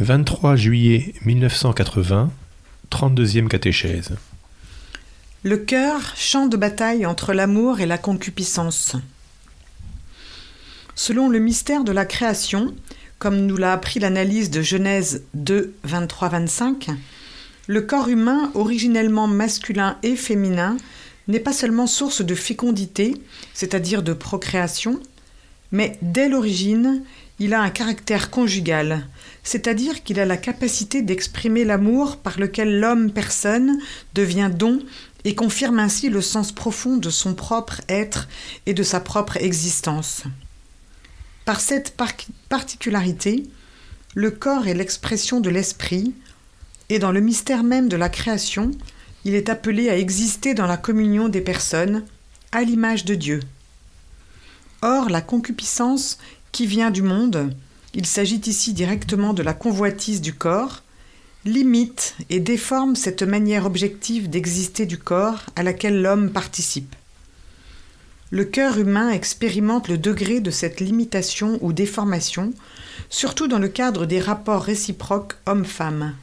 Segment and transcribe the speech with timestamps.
[0.00, 2.30] 23 juillet 1980,
[2.90, 4.16] 32e catéchèse.
[5.42, 8.96] Le cœur, champ de bataille entre l'amour et la concupiscence.
[10.94, 12.74] Selon le mystère de la création,
[13.18, 16.90] comme nous l'a appris l'analyse de Genèse 2, 23-25,
[17.68, 20.76] le corps humain, originellement masculin et féminin,
[21.28, 23.14] n'est pas seulement source de fécondité,
[23.54, 24.98] c'est-à-dire de procréation,
[25.70, 27.02] mais dès l'origine,
[27.40, 29.06] il a un caractère conjugal,
[29.44, 33.78] c'est-à-dire qu'il a la capacité d'exprimer l'amour par lequel l'homme personne
[34.14, 34.80] devient don
[35.24, 38.28] et confirme ainsi le sens profond de son propre être
[38.66, 40.24] et de sa propre existence.
[41.44, 41.96] Par cette
[42.48, 43.44] particularité,
[44.14, 46.14] le corps est l'expression de l'esprit,
[46.88, 48.70] et dans le mystère même de la création,
[49.24, 52.04] il est appelé à exister dans la communion des personnes,
[52.52, 53.40] à l'image de Dieu.
[54.80, 56.18] Or, la concupiscence
[56.52, 57.52] qui vient du monde,
[57.94, 60.82] il s'agit ici directement de la convoitise du corps,
[61.44, 66.94] limite et déforme cette manière objective d'exister du corps à laquelle l'homme participe.
[68.30, 72.52] Le cœur humain expérimente le degré de cette limitation ou déformation,
[73.08, 76.14] surtout dans le cadre des rapports réciproques homme-femme.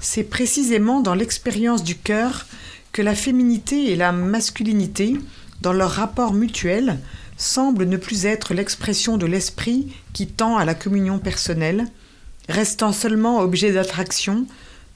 [0.00, 2.46] C'est précisément dans l'expérience du cœur
[2.90, 5.14] que la féminité et la masculinité,
[5.60, 6.98] dans leur rapport mutuel,
[7.42, 11.86] semblent ne plus être l'expression de l'esprit qui tend à la communion personnelle,
[12.48, 14.46] restant seulement objet d'attraction,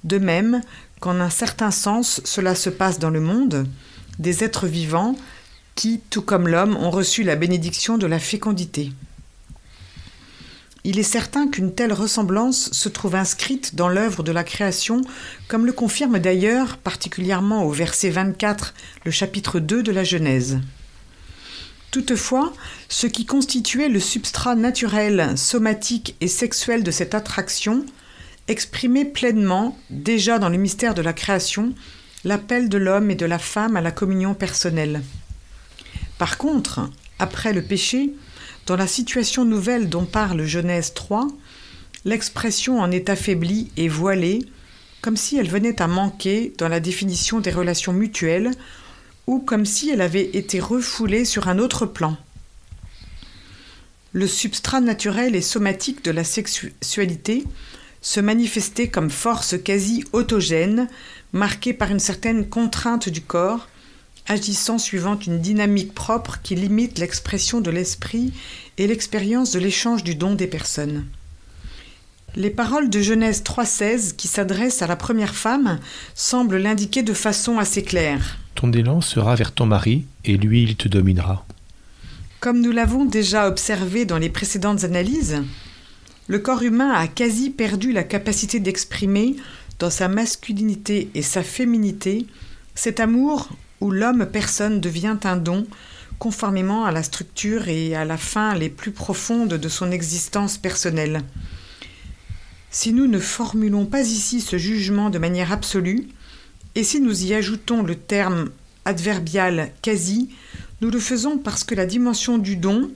[0.05, 0.61] de même
[1.00, 3.67] qu'en un certain sens cela se passe dans le monde,
[4.19, 5.17] des êtres vivants
[5.74, 8.92] qui, tout comme l'homme, ont reçu la bénédiction de la fécondité.
[10.84, 15.02] Il est certain qu'une telle ressemblance se trouve inscrite dans l'œuvre de la création,
[15.48, 18.72] comme le confirme d'ailleurs particulièrement au verset 24,
[19.05, 20.61] le chapitre 2 de la Genèse.
[21.97, 22.52] Toutefois,
[22.91, 27.86] ce qui constituait le substrat naturel, somatique et sexuel de cette attraction
[28.48, 31.72] exprimait pleinement, déjà dans le mystère de la création,
[32.22, 35.00] l'appel de l'homme et de la femme à la communion personnelle.
[36.18, 38.13] Par contre, après le péché,
[38.67, 41.28] dans la situation nouvelle dont parle Genèse 3,
[42.05, 44.40] l'expression en est affaiblie et voilée,
[45.01, 48.51] comme si elle venait à manquer dans la définition des relations mutuelles,
[49.27, 52.17] ou comme si elle avait été refoulée sur un autre plan.
[54.13, 57.45] Le substrat naturel et somatique de la sexualité
[58.01, 60.89] se manifestait comme force quasi autogène,
[61.33, 63.69] marquée par une certaine contrainte du corps,
[64.29, 68.33] agissant suivant une dynamique propre qui limite l'expression de l'esprit
[68.79, 71.05] et l'expérience de l'échange du don des personnes.
[72.37, 75.81] Les paroles de Genèse 3.16 qui s'adressent à la première femme
[76.14, 78.39] semblent l'indiquer de façon assez claire.
[78.56, 81.44] Ton élan sera vers ton mari, et lui il te dominera.
[82.40, 85.42] Comme nous l'avons déjà observé dans les précédentes analyses,
[86.27, 89.36] le corps humain a quasi perdu la capacité d'exprimer,
[89.78, 92.27] dans sa masculinité et sa féminité,
[92.74, 93.50] cet amour
[93.83, 95.66] où l'homme personne devient un don,
[96.18, 101.20] conformément à la structure et à la fin les plus profondes de son existence personnelle.
[102.70, 106.08] Si nous ne formulons pas ici ce jugement de manière absolue,
[106.77, 108.51] et si nous y ajoutons le terme
[108.85, 110.29] adverbial quasi,
[110.83, 112.91] nous le faisons parce que la dimension du don,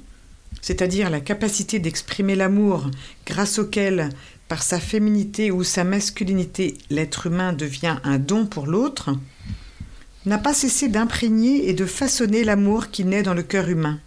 [0.61, 2.91] c'est-à-dire la capacité d'exprimer l'amour
[3.27, 4.11] grâce auquel,
[4.49, 9.17] par sa féminité ou sa masculinité, l'être humain devient un don pour l'autre,
[10.27, 13.99] n'a pas cessé d'imprégner et de façonner l'amour qui naît dans le cœur humain.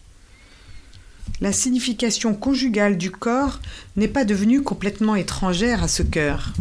[1.42, 3.60] La signification conjugale du corps
[3.96, 6.54] n'est pas devenue complètement étrangère à ce cœur.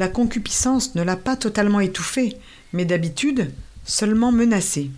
[0.00, 2.38] La concupiscence ne l'a pas totalement étouffé,
[2.72, 3.52] mais d'habitude
[3.84, 4.90] seulement menacé.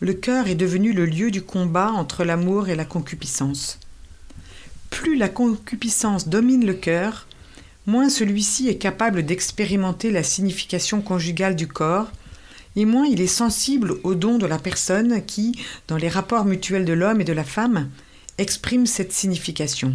[0.00, 3.78] Le cœur est devenu le lieu du combat entre l'amour et la concupiscence.
[4.90, 7.26] Plus la concupiscence domine le cœur,
[7.86, 12.12] moins celui-ci est capable d'expérimenter la signification conjugale du corps,
[12.76, 16.84] et moins il est sensible au don de la personne qui, dans les rapports mutuels
[16.84, 17.88] de l'homme et de la femme,
[18.36, 19.94] exprime cette signification.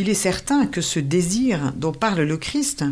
[0.00, 2.86] Il est certain que ce désir dont parle le Christ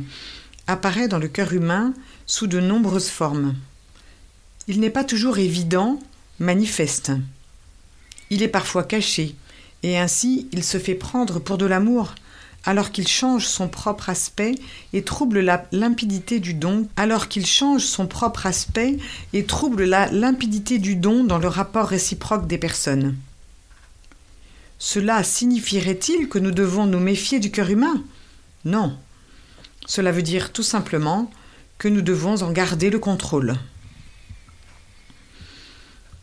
[0.67, 1.95] apparaît dans le cœur humain
[2.27, 3.55] sous de nombreuses formes.
[4.67, 5.99] Il n'est pas toujours évident,
[6.39, 7.13] manifeste.
[8.29, 9.35] Il est parfois caché,
[9.83, 12.15] et ainsi il se fait prendre pour de l'amour,
[12.67, 14.57] alors qu'il change son propre aspect
[14.93, 18.99] et trouble la limpidité du don, alors qu'il change son propre aspect
[19.33, 23.17] et trouble la limpidité du don dans le rapport réciproque des personnes.
[24.79, 28.03] Cela signifierait-il que nous devons nous méfier du cœur humain?
[28.65, 28.97] Non.
[29.87, 31.31] Cela veut dire tout simplement
[31.79, 33.57] que nous devons en garder le contrôle.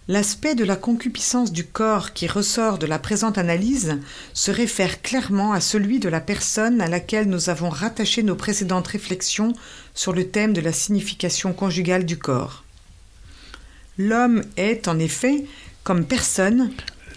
[0.07, 3.97] L'aspect de la concupiscence du corps qui ressort de la présente analyse
[4.33, 8.87] se réfère clairement à celui de la personne à laquelle nous avons rattaché nos précédentes
[8.87, 9.53] réflexions
[9.95, 12.63] sur le thème de la signification conjugale du corps.
[13.97, 15.45] L'homme est, en effet,
[15.83, 16.69] comme personne,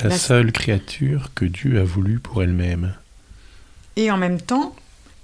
[0.03, 2.95] la, la seule créature que Dieu a voulu pour elle-même.
[3.97, 4.75] Et en même temps,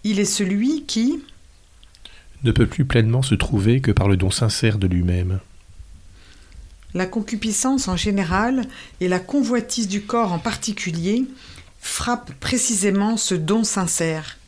[0.02, 1.22] il est celui qui
[2.44, 5.40] ne peut plus pleinement se trouver que par le don sincère de lui-même.
[6.92, 8.66] La concupiscence en général
[9.00, 11.24] et la convoitise du corps en particulier
[11.80, 14.38] frappent précisément ce don sincère.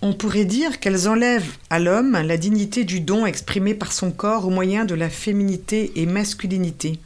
[0.00, 4.46] On pourrait dire qu'elles enlèvent à l'homme la dignité du don exprimé par son corps
[4.46, 6.98] au moyen de la féminité et masculinité.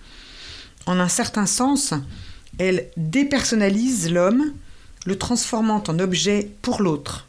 [0.86, 1.94] En un certain sens,
[2.58, 4.52] elles dépersonnalisent l'homme,
[5.06, 7.26] le transformant en objet pour l'autre.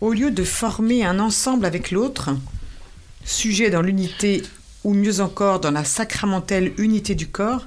[0.00, 2.30] Au lieu de former un ensemble avec l'autre,
[3.24, 4.42] sujet dans l'unité
[4.84, 7.66] ou mieux encore dans la sacramentelle unité du corps,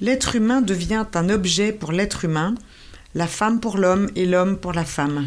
[0.00, 2.54] l'être humain devient un objet pour l'être humain,
[3.14, 5.26] la femme pour l'homme et l'homme pour la femme.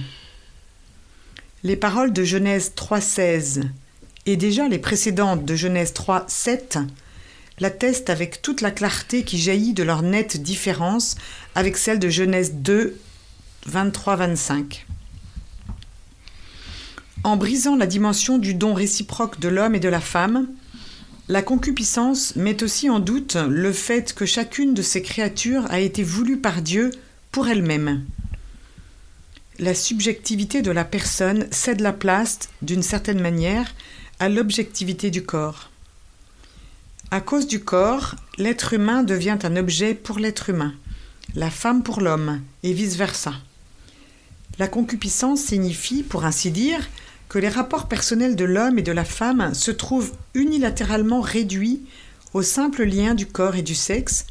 [1.63, 3.63] Les paroles de Genèse 3.16
[4.25, 6.85] et déjà les précédentes de Genèse 3.7
[7.59, 11.15] l'attestent avec toute la clarté qui jaillit de leur nette différence
[11.55, 12.97] avec celle de Genèse 2,
[13.69, 14.83] 23-25.
[17.23, 20.47] En brisant la dimension du don réciproque de l'homme et de la femme,
[21.27, 26.03] la concupiscence met aussi en doute le fait que chacune de ces créatures a été
[26.03, 26.91] voulue par Dieu
[27.31, 28.05] pour elle-même.
[29.57, 33.73] La subjectivité de la personne cède la place, d'une certaine manière,
[34.19, 35.71] à l'objectivité du corps.
[37.11, 40.73] À cause du corps, l'être humain devient un objet pour l'être humain,
[41.35, 43.33] la femme pour l'homme, et vice-versa.
[44.57, 46.79] La concupiscence signifie, pour ainsi dire,
[47.29, 51.81] que les rapports personnels de l'homme et de la femme se trouvent unilatéralement réduits
[52.33, 54.25] au simple lien du corps et du sexe,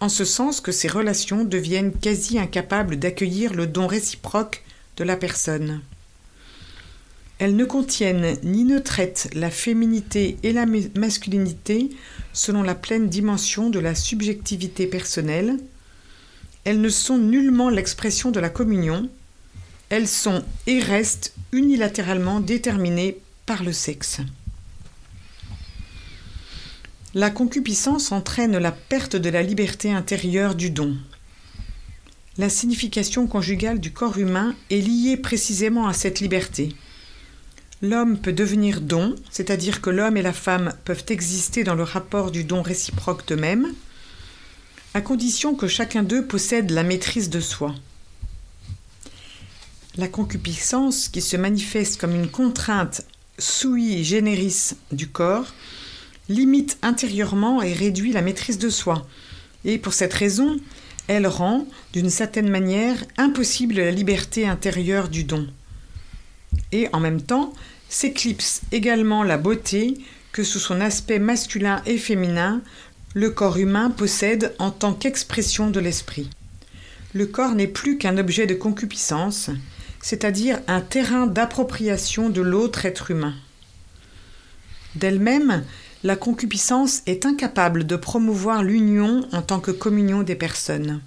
[0.00, 4.64] en ce sens que ces relations deviennent quasi incapables d'accueillir le don réciproque
[4.96, 5.82] de la personne.
[7.44, 11.90] Elles ne contiennent ni ne traitent la féminité et la masculinité
[12.32, 15.58] selon la pleine dimension de la subjectivité personnelle,
[16.64, 19.10] elles ne sont nullement l'expression de la communion,
[19.90, 24.20] elles sont et restent unilatéralement déterminées par le sexe.
[27.12, 30.96] La concupiscence entraîne la perte de la liberté intérieure du don.
[32.38, 36.74] La signification conjugale du corps humain est liée précisément à cette liberté.
[37.84, 42.30] L'homme peut devenir don, c'est-à-dire que l'homme et la femme peuvent exister dans le rapport
[42.30, 43.74] du don réciproque d'eux-mêmes,
[44.94, 47.74] à condition que chacun d'eux possède la maîtrise de soi.
[49.98, 53.02] La concupiscence, qui se manifeste comme une contrainte
[53.38, 55.52] sui generis du corps,
[56.30, 59.06] limite intérieurement et réduit la maîtrise de soi.
[59.66, 60.58] Et pour cette raison,
[61.06, 65.46] elle rend, d'une certaine manière, impossible la liberté intérieure du don.
[66.72, 67.52] Et en même temps,
[67.94, 69.94] s'éclipse également la beauté
[70.32, 72.60] que sous son aspect masculin et féminin,
[73.14, 76.28] le corps humain possède en tant qu'expression de l'esprit.
[77.12, 79.50] Le corps n'est plus qu'un objet de concupiscence,
[80.02, 83.34] c'est-à-dire un terrain d'appropriation de l'autre être humain.
[84.96, 85.64] D'elle-même,
[86.02, 91.00] la concupiscence est incapable de promouvoir l'union en tant que communion des personnes.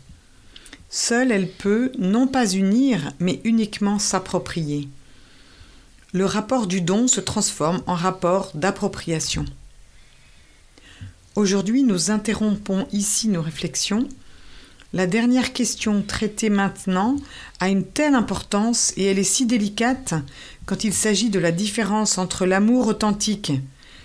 [0.90, 4.88] Seule elle peut non pas unir, mais uniquement s'approprier.
[6.14, 9.46] Le rapport du don se transforme en rapport d'appropriation.
[11.36, 14.08] Aujourd'hui, nous interrompons ici nos réflexions
[14.94, 17.18] la dernière question traitée maintenant
[17.60, 20.14] a une telle importance et elle est si délicate
[20.66, 23.52] quand il s'agit de la différence entre l'amour authentique,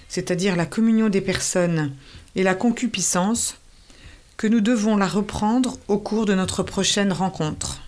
[0.09, 1.93] c'est-à-dire la communion des personnes,
[2.35, 3.59] et la concupiscence,
[4.37, 7.82] que nous devons la reprendre au cours de notre prochaine rencontre.